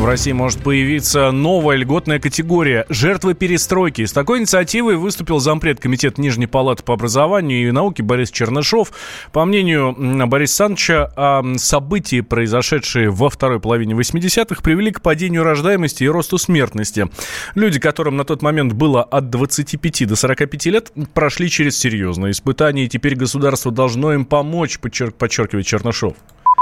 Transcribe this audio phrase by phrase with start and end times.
[0.00, 4.06] В России может появиться новая льготная категория– жертвы перестройки.
[4.06, 8.92] С такой инициативой выступил зампред Комитета Нижней Палаты по образованию и науке Борис Чернышов.
[9.30, 9.94] По мнению
[10.26, 17.10] Бориса Санча, события, произошедшие во второй половине 80-х, привели к падению рождаемости и росту смертности.
[17.54, 22.86] Люди, которым на тот момент было от 25 до 45 лет, прошли через серьезные испытания,
[22.86, 26.14] и теперь государство должно им помочь, подчеркивает Чернышов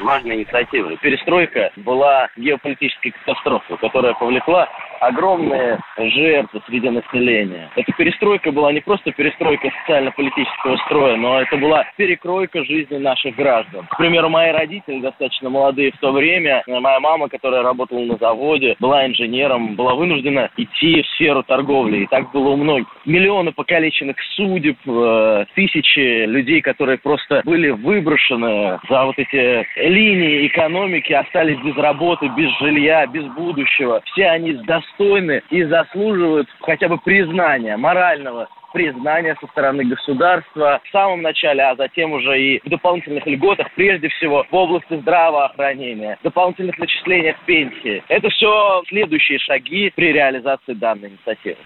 [0.00, 0.96] важная инициатива.
[0.96, 4.68] Перестройка была геополитической катастрофой, которая повлекла
[5.02, 7.70] огромные жертвы среди населения.
[7.76, 13.86] Эта перестройка была не просто перестройка социально-политического строя, но это была перекройка жизни наших граждан.
[13.90, 18.76] К примеру, мои родители, достаточно молодые в то время, моя мама, которая работала на заводе,
[18.78, 22.04] была инженером, была вынуждена идти в сферу торговли.
[22.04, 22.86] И так было у многих.
[23.04, 31.12] Миллионы покалеченных судеб, э, тысячи людей, которые просто были выброшены за вот эти линии экономики,
[31.12, 34.00] остались без работы, без жилья, без будущего.
[34.04, 40.90] Все они с достойны и заслуживают хотя бы признания, морального признания со стороны государства в
[40.90, 46.78] самом начале, а затем уже и в дополнительных льготах, прежде всего в области здравоохранения, дополнительных
[46.78, 48.02] начислениях пенсии.
[48.08, 51.58] Это все следующие шаги при реализации данной инициативы.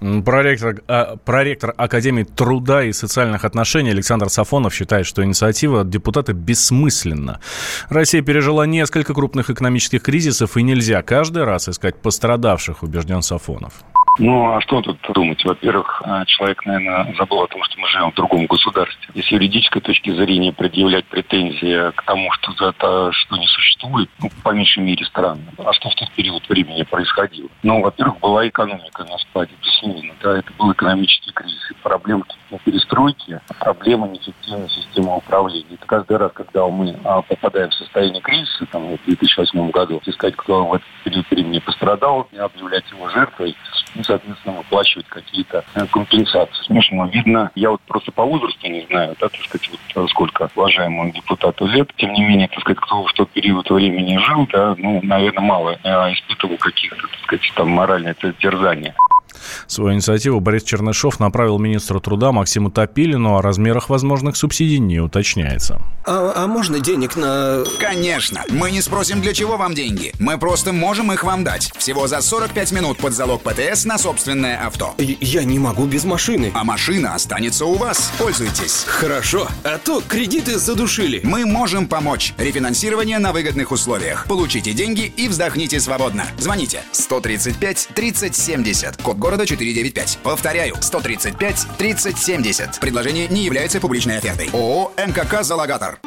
[0.00, 7.40] Проректор, а, проректор Академии труда и социальных отношений Александр Сафонов считает, что инициатива депутата бессмысленна.
[7.88, 13.72] Россия пережила несколько крупных экономических кризисов, и нельзя каждый раз искать пострадавших, убежден Сафонов.
[14.18, 15.44] Ну, а что тут думать?
[15.44, 19.08] Во-первых, а, человек, наверное, забыл о том, что мы живем в другом государстве.
[19.14, 24.08] И с юридической точки зрения предъявлять претензии к тому, что за это, что не существует,
[24.20, 25.42] ну, по меньшей мере, странно.
[25.58, 27.48] А что в тот период времени происходило?
[27.62, 30.12] Ну, во-первых, была экономика на спаде, безусловно.
[30.22, 31.70] Да, это был экономический кризис.
[31.70, 35.74] И проблема на перестройке, проблема неэффективной системы управления.
[35.74, 40.36] Это каждый раз, когда мы а, попадаем в состояние кризиса, там, в 2008 году, искать,
[40.36, 43.56] кто в этот период времени пострадал, объявлять его жертвой,
[44.04, 46.62] соответственно, выплачивать какие-то э, компенсации.
[46.64, 47.50] Смешно видно.
[47.54, 51.90] Я вот просто по возрасту не знаю, да, так сказать, вот сколько уважаемому депутату лет.
[51.96, 55.78] Тем не менее, так сказать, кто в тот период времени жил, да, ну, наверное, мало
[55.82, 58.94] э, испытывал каких-то, так сказать, там моральное терзания.
[59.66, 65.80] Свою инициативу Борис Чернышов направил министру труда Максиму Топилину, о размерах возможных субсидий не уточняется.
[66.06, 67.64] А, а можно денег на...
[67.78, 68.42] Конечно.
[68.50, 70.12] Мы не спросим, для чего вам деньги.
[70.18, 71.72] Мы просто можем их вам дать.
[71.76, 74.94] Всего за 45 минут под залог ПТС на собственное авто.
[74.98, 76.52] Я не могу без машины.
[76.54, 78.12] А машина останется у вас.
[78.18, 78.84] Пользуйтесь.
[78.86, 79.48] Хорошо.
[79.64, 81.20] А то кредиты задушили.
[81.24, 82.34] Мы можем помочь.
[82.36, 84.26] Рефинансирование на выгодных условиях.
[84.28, 86.26] Получите деньги и вздохните свободно.
[86.38, 89.02] Звоните 135 30 70.
[89.02, 90.18] Код города 495.
[90.22, 92.80] Повторяю, 135 30 70.
[92.80, 94.48] Предложение не является публичной офертой.
[94.52, 95.98] ООО «МКК Залогатор».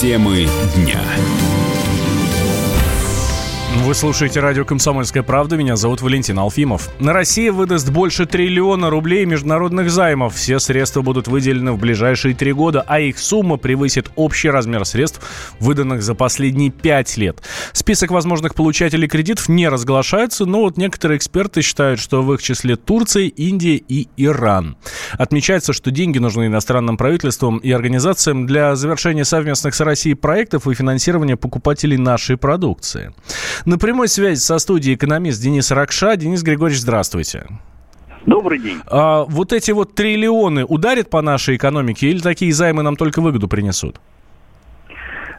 [0.00, 1.02] Темы дня.
[3.70, 5.58] Вы слушаете радио «Комсомольская правда».
[5.58, 6.88] Меня зовут Валентин Алфимов.
[7.00, 10.34] На России выдаст больше триллиона рублей международных займов.
[10.34, 15.20] Все средства будут выделены в ближайшие три года, а их сумма превысит общий размер средств,
[15.60, 17.42] выданных за последние пять лет.
[17.72, 22.76] Список возможных получателей кредитов не разглашается, но вот некоторые эксперты считают, что в их числе
[22.76, 24.78] Турция, Индия и Иран.
[25.12, 30.74] Отмечается, что деньги нужны иностранным правительствам и организациям для завершения совместных с Россией проектов и
[30.74, 33.12] финансирования покупателей нашей продукции.
[33.66, 36.16] На прямой связи со студией экономист Денис Ракша.
[36.16, 37.46] Денис Григорьевич, здравствуйте.
[38.26, 38.78] Добрый день.
[38.90, 43.48] А, вот эти вот триллионы ударят по нашей экономике или такие займы нам только выгоду
[43.48, 44.00] принесут?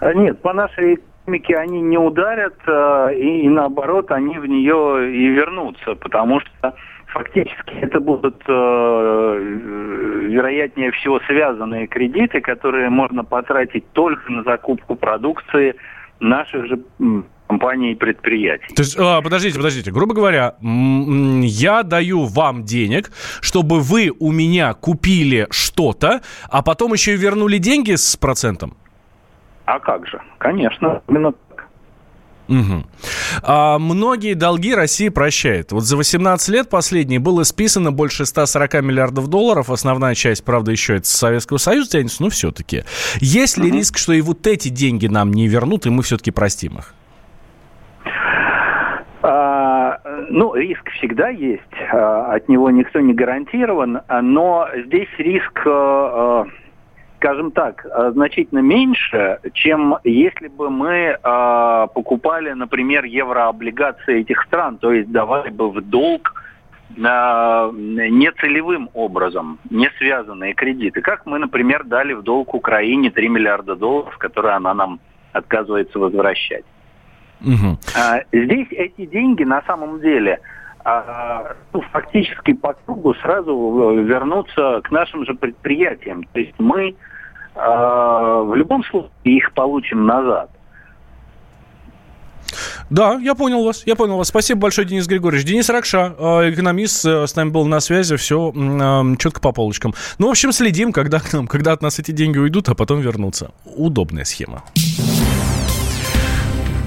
[0.00, 5.12] А, нет, по нашей экономике они не ударят, а, и, и наоборот, они в нее
[5.12, 6.74] и вернутся, потому что
[7.06, 9.38] фактически это будут, э,
[10.28, 15.76] вероятнее всего, связанные кредиты, которые можно потратить только на закупку продукции
[16.18, 16.80] наших же
[17.46, 18.74] компаний и предприятий.
[18.74, 19.90] То есть, а, подождите, подождите.
[19.90, 23.10] Грубо говоря, я даю вам денег,
[23.40, 28.76] чтобы вы у меня купили что-то, а потом еще и вернули деньги с процентом?
[29.66, 30.20] А как же?
[30.38, 31.68] Конечно, именно так.
[32.48, 32.84] Угу.
[33.42, 35.72] А многие долги России прощает.
[35.72, 39.70] Вот за 18 лет последние было списано больше 140 миллиардов долларов.
[39.70, 42.84] Основная часть, правда, еще это Советского Союза тянется, но все-таки.
[43.20, 43.78] Есть ли угу.
[43.78, 46.94] риск, что и вот эти деньги нам не вернут, и мы все-таки простим их?
[50.28, 51.62] Ну, риск всегда есть,
[51.92, 56.44] а, от него никто не гарантирован, но здесь риск, э,
[57.16, 61.18] скажем так, значительно меньше, чем если бы мы
[61.94, 66.34] покупали, например, еврооблигации этих стран, то есть давали бы в долг
[66.96, 71.00] нецелевым образом, не связанные кредиты.
[71.00, 75.00] Как мы, например, дали в долг Украине 3 миллиарда долларов, которые она нам
[75.32, 76.64] отказывается возвращать.
[77.40, 77.78] Угу.
[78.32, 80.40] Здесь эти деньги на самом деле
[80.84, 83.52] а, ну, фактически по кругу сразу
[84.04, 86.24] вернутся к нашим же предприятиям.
[86.32, 86.94] То есть мы
[87.54, 90.50] а, в любом случае их получим назад.
[92.90, 94.28] Да, я понял вас, я понял вас.
[94.28, 95.46] Спасибо большое, Денис Григорьевич.
[95.46, 96.14] Денис Ракша,
[96.52, 98.52] экономист, э, с нами был на связи, все
[99.18, 99.94] четко по полочкам.
[100.18, 103.52] Ну, в общем, следим, когда когда от нас эти деньги уйдут, а потом вернутся.
[103.64, 104.62] Удобная схема.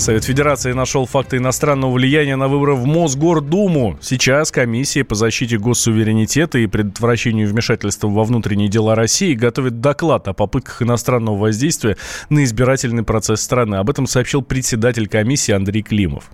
[0.00, 3.98] Совет Федерации нашел факты иностранного влияния на выборы в Мосгордуму.
[4.00, 10.32] Сейчас комиссия по защите госсуверенитета и предотвращению вмешательства во внутренние дела России готовит доклад о
[10.32, 11.98] попытках иностранного воздействия
[12.30, 13.74] на избирательный процесс страны.
[13.74, 16.30] Об этом сообщил председатель комиссии Андрей Климов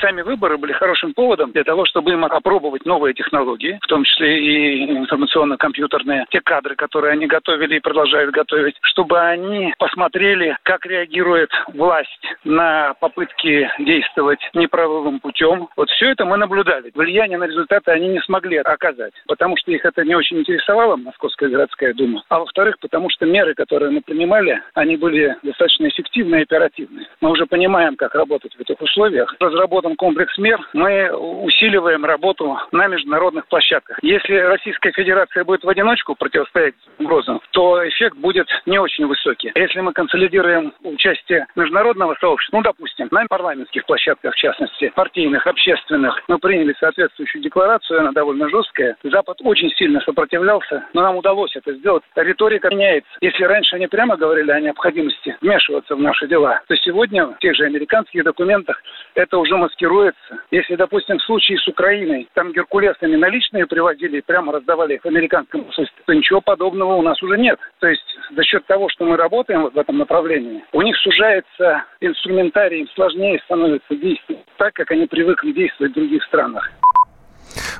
[0.00, 4.40] сами выборы были хорошим поводом для того, чтобы им опробовать новые технологии, в том числе
[4.40, 11.50] и информационно-компьютерные, те кадры, которые они готовили и продолжают готовить, чтобы они посмотрели, как реагирует
[11.72, 15.68] власть на попытки действовать неправовым путем.
[15.76, 16.90] Вот все это мы наблюдали.
[16.94, 21.48] Влияние на результаты они не смогли оказать, потому что их это не очень интересовало, Московская
[21.48, 26.42] городская дума, а во-вторых, потому что меры, которые мы принимали, они были достаточно эффективны и
[26.42, 27.06] оперативны.
[27.20, 29.34] Мы уже понимаем, как работать в этих условиях.
[29.40, 33.98] Разработан разработан комплекс мер, мы усиливаем работу на международных площадках.
[34.02, 39.52] Если Российская Федерация будет в одиночку противостоять угрозам, то эффект будет не очень высокий.
[39.54, 46.22] Если мы консолидируем участие международного сообщества, ну, допустим, на парламентских площадках, в частности, партийных, общественных,
[46.28, 48.96] мы приняли соответствующую декларацию, она довольно жесткая.
[49.04, 52.02] Запад очень сильно сопротивлялся, но нам удалось это сделать.
[52.16, 53.10] Риторика меняется.
[53.20, 57.54] Если раньше они прямо говорили о необходимости вмешиваться в наши дела, то сегодня в тех
[57.56, 58.82] же американских документах
[59.14, 60.38] это уже маскируется маскируется.
[60.50, 65.64] Если, допустим, в случае с Украиной, там геркулесами наличные привозили прямо раздавали их в американском
[65.64, 67.58] посольстве, то ничего подобного у нас уже нет.
[67.80, 68.04] То есть
[68.34, 72.88] за счет того, что мы работаем вот в этом направлении, у них сужается инструментарий, им
[72.94, 76.70] сложнее становится действовать так, как они привыкли действовать в других странах.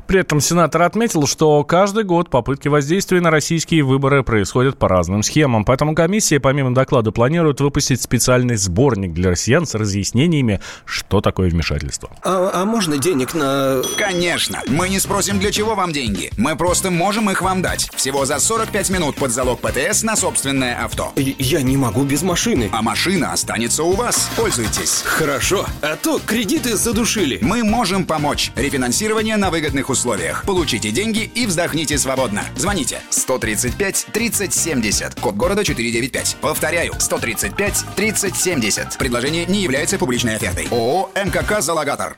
[0.06, 5.22] При этом сенатор отметил, что каждый год попытки воздействия на российские выборы происходят по разным
[5.22, 5.64] схемам.
[5.64, 12.10] Поэтому комиссия, помимо доклада, планирует выпустить специальный сборник для россиян с разъяснениями, что такое вмешательство.
[12.22, 13.82] А, а можно денег на...
[13.96, 14.60] Конечно.
[14.66, 16.30] Мы не спросим, для чего вам деньги.
[16.36, 17.90] Мы просто можем их вам дать.
[17.94, 21.12] Всего за 45 минут под залог ПТС на собственное авто.
[21.16, 22.68] Я не могу без машины.
[22.72, 24.30] А машина останется у вас.
[24.36, 25.02] Пользуйтесь.
[25.04, 25.66] Хорошо.
[25.82, 27.38] А то кредиты задушили.
[27.40, 28.52] Мы можем помочь.
[28.56, 30.44] Рефинансирование на выгодных условиях условиях.
[30.44, 32.42] Получите деньги и вздохните свободно.
[32.56, 36.36] Звоните 135 30 70, код города 495.
[36.40, 38.98] Повторяю, 135 30 70.
[38.98, 40.66] Предложение не является публичной офертой.
[40.70, 42.08] ООО «МКК Залогатор».